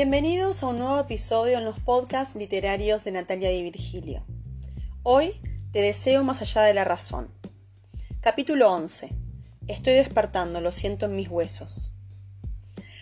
Bienvenidos 0.00 0.62
a 0.62 0.68
un 0.68 0.78
nuevo 0.78 1.00
episodio 1.00 1.58
en 1.58 1.64
los 1.64 1.80
podcasts 1.80 2.36
literarios 2.36 3.02
de 3.02 3.10
Natalia 3.10 3.48
Di 3.50 3.64
Virgilio. 3.64 4.24
Hoy 5.02 5.32
te 5.72 5.82
deseo 5.82 6.22
más 6.22 6.40
allá 6.40 6.62
de 6.62 6.72
la 6.72 6.84
razón. 6.84 7.32
Capítulo 8.20 8.72
11. 8.72 9.08
Estoy 9.66 9.94
despertando, 9.94 10.60
lo 10.60 10.70
siento 10.70 11.06
en 11.06 11.16
mis 11.16 11.28
huesos. 11.28 11.94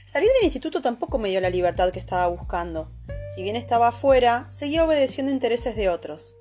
Salir 0.06 0.30
del 0.36 0.44
instituto 0.44 0.80
tampoco 0.80 1.18
me 1.18 1.28
dio 1.28 1.42
la 1.42 1.50
libertad 1.50 1.92
que 1.92 1.98
estaba 1.98 2.28
buscando. 2.28 2.90
Si 3.34 3.42
bien 3.42 3.56
estaba 3.56 3.88
afuera, 3.88 4.48
seguía 4.50 4.86
obedeciendo 4.86 5.30
intereses 5.30 5.76
de 5.76 5.90
otros. 5.90 6.34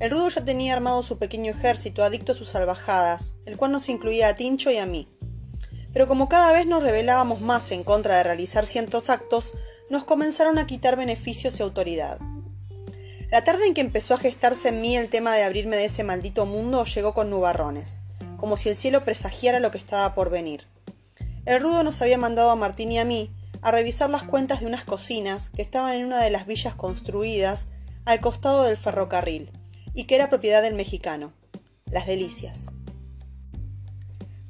El 0.00 0.10
rudo 0.10 0.30
ya 0.30 0.42
tenía 0.42 0.72
armado 0.72 1.02
su 1.02 1.18
pequeño 1.18 1.52
ejército 1.52 2.02
adicto 2.02 2.32
a 2.32 2.34
sus 2.34 2.48
salvajadas, 2.48 3.34
el 3.44 3.58
cual 3.58 3.72
nos 3.72 3.90
incluía 3.90 4.28
a 4.28 4.36
Tincho 4.36 4.70
y 4.70 4.78
a 4.78 4.86
mí. 4.86 5.06
Pero 5.92 6.08
como 6.08 6.30
cada 6.30 6.52
vez 6.52 6.66
nos 6.66 6.82
rebelábamos 6.82 7.42
más 7.42 7.70
en 7.72 7.84
contra 7.84 8.16
de 8.16 8.22
realizar 8.22 8.64
ciertos 8.64 9.10
actos, 9.10 9.52
nos 9.90 10.04
comenzaron 10.04 10.58
a 10.58 10.66
quitar 10.66 10.96
beneficios 10.96 11.58
y 11.58 11.62
autoridad. 11.62 12.18
La 13.30 13.44
tarde 13.44 13.66
en 13.66 13.74
que 13.74 13.80
empezó 13.80 14.14
a 14.14 14.18
gestarse 14.18 14.68
en 14.68 14.80
mí 14.80 14.96
el 14.96 15.08
tema 15.08 15.34
de 15.34 15.42
abrirme 15.42 15.76
de 15.76 15.84
ese 15.84 16.04
maldito 16.04 16.46
mundo 16.46 16.84
llegó 16.84 17.14
con 17.14 17.30
nubarrones, 17.30 18.00
como 18.38 18.56
si 18.56 18.68
el 18.68 18.76
cielo 18.76 19.04
presagiara 19.04 19.60
lo 19.60 19.70
que 19.70 19.78
estaba 19.78 20.14
por 20.14 20.30
venir. 20.30 20.66
El 21.44 21.60
rudo 21.60 21.82
nos 21.82 22.00
había 22.00 22.18
mandado 22.18 22.50
a 22.50 22.56
Martín 22.56 22.92
y 22.92 22.98
a 22.98 23.04
mí 23.04 23.30
a 23.60 23.70
revisar 23.70 24.08
las 24.10 24.24
cuentas 24.24 24.60
de 24.60 24.66
unas 24.66 24.84
cocinas 24.84 25.50
que 25.50 25.62
estaban 25.62 25.94
en 25.94 26.06
una 26.06 26.22
de 26.22 26.30
las 26.30 26.46
villas 26.46 26.74
construidas 26.74 27.68
al 28.04 28.20
costado 28.20 28.64
del 28.64 28.76
ferrocarril 28.76 29.50
y 29.94 30.04
que 30.04 30.14
era 30.14 30.30
propiedad 30.30 30.62
del 30.62 30.74
mexicano, 30.74 31.32
Las 31.90 32.06
Delicias. 32.06 32.72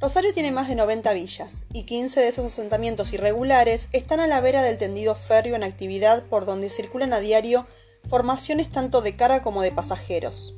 Rosario 0.01 0.33
tiene 0.33 0.53
más 0.53 0.69
de 0.69 0.77
90 0.77 1.13
villas, 1.13 1.65
y 1.73 1.83
15 1.83 2.21
de 2.21 2.29
esos 2.29 2.47
asentamientos 2.47 3.13
irregulares 3.13 3.89
están 3.93 4.21
a 4.21 4.29
la 4.29 4.41
vera 4.41 4.63
del 4.63 4.79
tendido 4.79 5.17
férreo 5.17 5.57
en 5.57 5.65
actividad 5.65 6.23
por 6.23 6.47
donde 6.47 6.71
circulan 6.71 7.13
a 7.13 7.19
diario 7.19 7.67
formaciones 8.09 8.71
tanto 8.71 9.01
de 9.01 9.17
carga 9.17 9.43
como 9.43 9.61
de 9.61 9.73
pasajeros. 9.73 10.55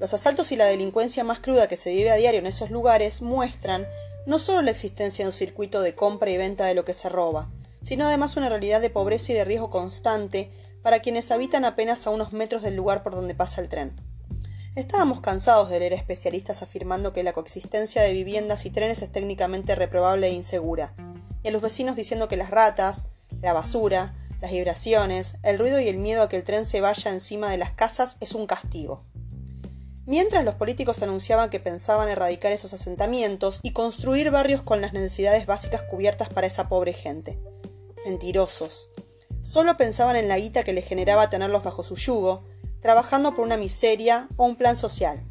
Los 0.00 0.12
asaltos 0.12 0.50
y 0.50 0.56
la 0.56 0.66
delincuencia 0.66 1.22
más 1.22 1.38
cruda 1.38 1.68
que 1.68 1.76
se 1.76 1.92
vive 1.92 2.10
a 2.10 2.16
diario 2.16 2.40
en 2.40 2.46
esos 2.46 2.72
lugares 2.72 3.22
muestran 3.22 3.86
no 4.26 4.40
solo 4.40 4.60
la 4.62 4.72
existencia 4.72 5.24
de 5.24 5.28
un 5.28 5.36
circuito 5.36 5.80
de 5.80 5.94
compra 5.94 6.30
y 6.30 6.36
venta 6.36 6.66
de 6.66 6.74
lo 6.74 6.84
que 6.84 6.94
se 6.94 7.08
roba, 7.08 7.48
sino 7.82 8.08
además 8.08 8.36
una 8.36 8.48
realidad 8.48 8.80
de 8.80 8.90
pobreza 8.90 9.30
y 9.30 9.36
de 9.36 9.44
riesgo 9.44 9.70
constante 9.70 10.50
para 10.82 10.98
quienes 10.98 11.30
habitan 11.30 11.64
apenas 11.64 12.08
a 12.08 12.10
unos 12.10 12.32
metros 12.32 12.62
del 12.62 12.74
lugar 12.74 13.04
por 13.04 13.14
donde 13.14 13.36
pasa 13.36 13.60
el 13.60 13.68
tren. 13.68 13.92
Estábamos 14.78 15.20
cansados 15.20 15.70
de 15.70 15.80
leer 15.80 15.92
especialistas 15.92 16.62
afirmando 16.62 17.12
que 17.12 17.24
la 17.24 17.32
coexistencia 17.32 18.00
de 18.00 18.12
viviendas 18.12 18.64
y 18.64 18.70
trenes 18.70 19.02
es 19.02 19.10
técnicamente 19.10 19.74
reprobable 19.74 20.28
e 20.28 20.30
insegura, 20.30 20.94
y 21.42 21.48
a 21.48 21.50
los 21.50 21.62
vecinos 21.62 21.96
diciendo 21.96 22.28
que 22.28 22.36
las 22.36 22.50
ratas, 22.50 23.06
la 23.42 23.52
basura, 23.52 24.14
las 24.40 24.52
vibraciones, 24.52 25.34
el 25.42 25.58
ruido 25.58 25.80
y 25.80 25.88
el 25.88 25.98
miedo 25.98 26.22
a 26.22 26.28
que 26.28 26.36
el 26.36 26.44
tren 26.44 26.64
se 26.64 26.80
vaya 26.80 27.10
encima 27.10 27.50
de 27.50 27.56
las 27.56 27.72
casas 27.72 28.18
es 28.20 28.36
un 28.36 28.46
castigo. 28.46 29.02
Mientras 30.06 30.44
los 30.44 30.54
políticos 30.54 31.02
anunciaban 31.02 31.50
que 31.50 31.58
pensaban 31.58 32.08
erradicar 32.08 32.52
esos 32.52 32.72
asentamientos 32.72 33.58
y 33.64 33.72
construir 33.72 34.30
barrios 34.30 34.62
con 34.62 34.80
las 34.80 34.92
necesidades 34.92 35.44
básicas 35.46 35.82
cubiertas 35.82 36.28
para 36.28 36.46
esa 36.46 36.68
pobre 36.68 36.92
gente. 36.92 37.36
Mentirosos. 38.06 38.90
Solo 39.40 39.76
pensaban 39.76 40.14
en 40.14 40.28
la 40.28 40.38
guita 40.38 40.62
que 40.62 40.72
les 40.72 40.86
generaba 40.86 41.30
tenerlos 41.30 41.64
bajo 41.64 41.82
su 41.82 41.96
yugo, 41.96 42.44
trabajando 42.80 43.34
por 43.34 43.44
una 43.44 43.56
miseria 43.56 44.28
o 44.36 44.46
un 44.46 44.56
plan 44.56 44.76
social. 44.76 45.22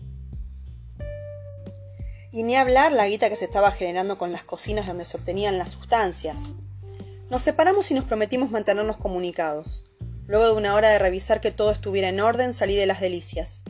Y 2.31 2.43
ni 2.43 2.55
hablar 2.55 2.91
la 2.91 3.07
guita 3.07 3.29
que 3.29 3.35
se 3.35 3.45
estaba 3.45 3.71
generando 3.71 4.17
con 4.17 4.31
las 4.31 4.43
cocinas 4.43 4.87
donde 4.87 5.05
se 5.05 5.17
obtenían 5.17 5.57
las 5.57 5.71
sustancias. 5.71 6.53
Nos 7.29 7.41
separamos 7.41 7.89
y 7.91 7.93
nos 7.93 8.05
prometimos 8.05 8.51
mantenernos 8.51 8.97
comunicados. 8.97 9.85
Luego 10.27 10.45
de 10.45 10.53
una 10.53 10.75
hora 10.75 10.89
de 10.89 10.99
revisar 10.99 11.41
que 11.41 11.51
todo 11.51 11.71
estuviera 11.71 12.09
en 12.09 12.19
orden, 12.19 12.53
salí 12.53 12.75
de 12.75 12.85
las 12.85 12.99
delicias. 12.99 13.63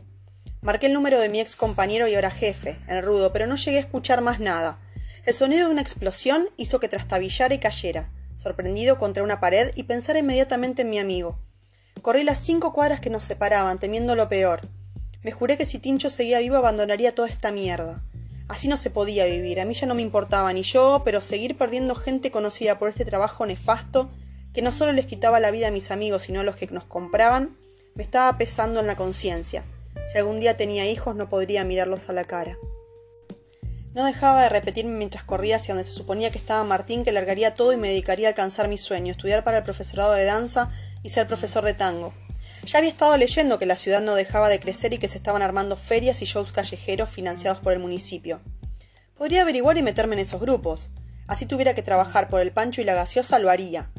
Marqué 0.62 0.88
el 0.88 0.94
número 0.94 1.20
de 1.20 1.30
mi 1.30 1.40
ex 1.40 1.56
compañero 1.56 2.08
y 2.08 2.16
ahora 2.16 2.32
jefe, 2.32 2.80
el 2.88 3.04
rudo, 3.04 3.32
pero 3.32 3.48
no 3.48 3.56
llegué 3.56 3.78
a 3.78 3.82
escuchar 3.82 4.22
más 4.22 4.40
nada. 4.40 4.80
El 5.26 5.34
sonido 5.34 5.68
de 5.68 5.72
una 5.72 5.82
explosión 5.82 6.50
hizo 6.58 6.80
que 6.80 6.88
trastabillara 6.88 7.54
y 7.54 7.60
cayera 7.60 8.12
sorprendido 8.38 9.00
contra 9.00 9.24
una 9.24 9.40
pared 9.40 9.72
y 9.76 9.84
pensar 9.84 10.16
inmediatamente 10.16 10.84
en 10.84 10.90
mi 10.90 11.00
amigo. 11.00 11.40
Corrí 12.08 12.24
las 12.24 12.38
cinco 12.38 12.72
cuadras 12.72 13.02
que 13.02 13.10
nos 13.10 13.26
separaban, 13.26 13.80
temiendo 13.80 14.16
lo 14.16 14.30
peor. 14.30 14.62
Me 15.24 15.34
juré 15.34 15.58
que 15.58 15.66
si 15.66 15.78
Tincho 15.78 16.10
seguía 16.10 16.40
vivo 16.40 16.56
abandonaría 16.56 17.14
toda 17.14 17.28
esta 17.28 17.52
mierda. 17.52 18.02
Así 18.48 18.70
no 18.70 18.78
se 18.78 18.90
podía 18.90 19.26
vivir, 19.26 19.60
a 19.60 19.66
mí 19.66 19.74
ya 19.74 19.88
no 19.88 19.94
me 19.94 20.04
importaba 20.04 20.54
ni 20.54 20.62
yo, 20.62 21.02
pero 21.04 21.20
seguir 21.20 21.58
perdiendo 21.58 21.96
gente 21.96 22.32
conocida 22.32 22.80
por 22.80 22.88
este 22.88 23.04
trabajo 23.04 23.46
nefasto, 23.46 24.10
que 24.54 24.62
no 24.62 24.72
solo 24.72 24.94
les 24.94 25.06
quitaba 25.06 25.42
la 25.42 25.52
vida 25.52 25.68
a 25.68 25.72
mis 25.72 25.92
amigos, 25.92 26.22
sino 26.22 26.40
a 26.40 26.44
los 26.44 26.56
que 26.56 26.68
nos 26.68 26.86
compraban, 26.86 27.58
me 27.94 28.04
estaba 28.04 28.38
pesando 28.38 28.80
en 28.80 28.88
la 28.88 28.96
conciencia. 28.96 29.66
Si 30.10 30.18
algún 30.18 30.40
día 30.40 30.56
tenía 30.56 30.90
hijos 30.90 31.14
no 31.14 31.28
podría 31.28 31.66
mirarlos 31.66 32.08
a 32.08 32.14
la 32.14 32.24
cara. 32.24 32.58
No 33.98 34.06
dejaba 34.06 34.44
de 34.44 34.50
repetirme 34.50 34.96
mientras 34.96 35.24
corría 35.24 35.56
hacia 35.56 35.74
donde 35.74 35.90
se 35.90 35.96
suponía 35.96 36.30
que 36.30 36.38
estaba 36.38 36.64
Martín 36.64 37.04
que 37.04 37.12
largaría 37.12 37.56
todo 37.56 37.74
y 37.74 37.78
me 37.78 37.88
dedicaría 37.88 38.28
a 38.28 38.30
alcanzar 38.30 38.68
mi 38.68 38.78
sueño, 38.78 39.10
estudiar 39.10 39.44
para 39.44 39.58
el 39.58 39.64
profesorado 39.64 40.14
de 40.14 40.24
danza 40.24 40.70
y 41.02 41.10
ser 41.10 41.26
profesor 41.26 41.66
de 41.66 41.74
tango. 41.74 42.14
Ya 42.64 42.78
había 42.78 42.92
estado 42.92 43.18
leyendo 43.18 43.58
que 43.58 43.66
la 43.66 43.76
ciudad 43.76 44.04
no 44.04 44.14
dejaba 44.14 44.50
de 44.50 44.60
crecer 44.60 44.94
y 44.94 45.00
que 45.00 45.08
se 45.08 45.18
estaban 45.18 45.42
armando 45.42 45.78
ferias 45.78 46.22
y 46.22 46.26
shows 46.26 46.52
callejeros 46.52 47.10
financiados 47.10 47.58
por 47.58 47.74
el 47.74 47.80
municipio. 47.80 48.40
Podría 49.18 49.42
averiguar 49.42 49.80
y 49.80 49.82
meterme 49.82 50.14
en 50.14 50.20
esos 50.20 50.40
grupos. 50.40 50.92
Así 51.26 51.48
tuviera 51.48 51.74
que 51.74 51.82
trabajar 51.82 52.30
por 52.30 52.42
el 52.42 52.52
pancho 52.52 52.82
y 52.82 52.84
la 52.84 52.94
gaseosa, 52.94 53.40
lo 53.40 53.50
haría. 53.50 53.90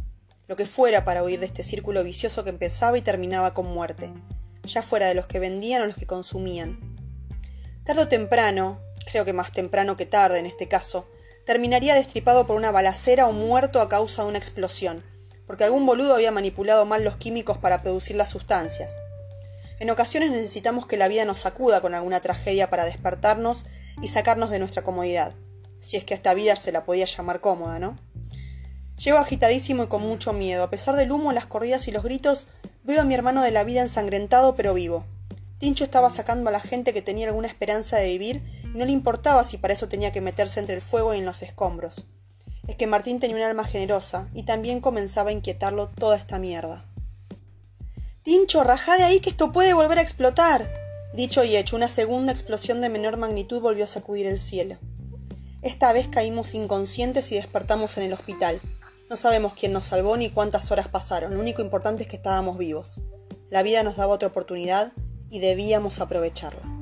Lo 0.46 0.54
que 0.54 0.66
fuera 0.66 1.04
para 1.04 1.24
huir 1.24 1.40
de 1.40 1.46
este 1.46 1.64
círculo 1.64 2.04
vicioso 2.04 2.44
que 2.44 2.50
empezaba 2.50 2.98
y 2.98 3.02
terminaba 3.02 3.52
con 3.52 3.66
muerte, 3.66 4.12
ya 4.62 4.80
fuera 4.80 5.08
de 5.08 5.14
los 5.14 5.26
que 5.26 5.40
vendían 5.40 5.82
o 5.82 5.86
los 5.86 5.96
que 5.96 6.06
consumían. 6.06 6.78
Tardo 7.82 8.02
o 8.02 8.08
temprano, 8.08 8.80
creo 9.10 9.24
que 9.24 9.32
más 9.32 9.52
temprano 9.52 9.96
que 9.96 10.06
tarde 10.06 10.38
en 10.38 10.46
este 10.46 10.68
caso, 10.68 11.08
terminaría 11.46 11.94
destripado 11.94 12.46
por 12.46 12.56
una 12.56 12.70
balacera 12.70 13.26
o 13.26 13.32
muerto 13.32 13.80
a 13.80 13.88
causa 13.88 14.22
de 14.22 14.28
una 14.28 14.38
explosión, 14.38 15.02
porque 15.46 15.64
algún 15.64 15.86
boludo 15.86 16.14
había 16.14 16.30
manipulado 16.30 16.84
mal 16.84 17.04
los 17.04 17.16
químicos 17.16 17.56
para 17.56 17.82
producir 17.82 18.16
las 18.16 18.28
sustancias. 18.28 19.02
En 19.80 19.88
ocasiones 19.88 20.30
necesitamos 20.30 20.86
que 20.86 20.98
la 20.98 21.08
vida 21.08 21.24
nos 21.24 21.38
sacuda 21.38 21.80
con 21.80 21.94
alguna 21.94 22.20
tragedia 22.20 22.68
para 22.68 22.84
despertarnos 22.84 23.64
y 24.02 24.08
sacarnos 24.08 24.50
de 24.50 24.58
nuestra 24.58 24.82
comodidad, 24.82 25.34
si 25.80 25.96
es 25.96 26.04
que 26.04 26.12
a 26.12 26.16
esta 26.16 26.34
vida 26.34 26.54
se 26.56 26.72
la 26.72 26.84
podía 26.84 27.06
llamar 27.06 27.40
cómoda, 27.40 27.78
¿no? 27.78 27.96
Llego 29.02 29.18
agitadísimo 29.18 29.84
y 29.84 29.86
con 29.86 30.02
mucho 30.02 30.32
miedo. 30.32 30.64
A 30.64 30.70
pesar 30.70 30.96
del 30.96 31.12
humo, 31.12 31.32
las 31.32 31.46
corridas 31.46 31.86
y 31.88 31.92
los 31.92 32.02
gritos, 32.02 32.48
veo 32.82 33.00
a 33.00 33.04
mi 33.04 33.14
hermano 33.14 33.42
de 33.42 33.52
la 33.52 33.64
vida 33.64 33.80
ensangrentado 33.80 34.56
pero 34.56 34.74
vivo. 34.74 35.06
Tincho 35.58 35.84
estaba 35.84 36.10
sacando 36.10 36.50
a 36.50 36.52
la 36.52 36.60
gente 36.60 36.92
que 36.92 37.00
tenía 37.00 37.28
alguna 37.28 37.48
esperanza 37.48 37.96
de 37.96 38.08
vivir 38.08 38.57
no 38.78 38.86
le 38.86 38.92
importaba 38.92 39.44
si 39.44 39.58
para 39.58 39.74
eso 39.74 39.88
tenía 39.88 40.12
que 40.12 40.20
meterse 40.20 40.60
entre 40.60 40.74
el 40.74 40.82
fuego 40.82 41.12
y 41.14 41.18
en 41.18 41.26
los 41.26 41.42
escombros. 41.42 42.06
Es 42.66 42.76
que 42.76 42.86
Martín 42.86 43.20
tenía 43.20 43.36
un 43.36 43.42
alma 43.42 43.64
generosa 43.64 44.28
y 44.34 44.44
también 44.44 44.80
comenzaba 44.80 45.30
a 45.30 45.32
inquietarlo 45.32 45.88
toda 45.88 46.16
esta 46.16 46.38
mierda. 46.38 46.84
Tincho, 48.22 48.62
rajá 48.62 48.96
de 48.96 49.04
ahí 49.04 49.20
que 49.20 49.30
esto 49.30 49.52
puede 49.52 49.74
volver 49.74 49.98
a 49.98 50.02
explotar. 50.02 50.70
Dicho 51.14 51.42
y 51.44 51.56
hecho, 51.56 51.76
una 51.76 51.88
segunda 51.88 52.32
explosión 52.32 52.80
de 52.80 52.90
menor 52.90 53.16
magnitud 53.16 53.60
volvió 53.60 53.84
a 53.84 53.88
sacudir 53.88 54.26
el 54.26 54.38
cielo. 54.38 54.76
Esta 55.62 55.92
vez 55.92 56.08
caímos 56.08 56.54
inconscientes 56.54 57.32
y 57.32 57.36
despertamos 57.36 57.96
en 57.96 58.04
el 58.04 58.12
hospital. 58.12 58.60
No 59.08 59.16
sabemos 59.16 59.54
quién 59.54 59.72
nos 59.72 59.84
salvó 59.84 60.16
ni 60.16 60.28
cuántas 60.28 60.70
horas 60.70 60.88
pasaron, 60.88 61.34
lo 61.34 61.40
único 61.40 61.62
importante 61.62 62.02
es 62.02 62.08
que 62.08 62.16
estábamos 62.16 62.58
vivos. 62.58 63.00
La 63.50 63.62
vida 63.62 63.82
nos 63.82 63.96
daba 63.96 64.14
otra 64.14 64.28
oportunidad 64.28 64.92
y 65.30 65.40
debíamos 65.40 66.00
aprovecharla. 66.00 66.77